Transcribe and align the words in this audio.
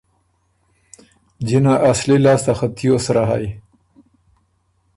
جِنه 1.47 1.73
اصلی 1.91 2.17
لاسته 2.23 2.51
خه 2.57 2.67
تیوس 2.77 3.01
سرۀ 3.05 3.23
هئ۔ 3.29 3.47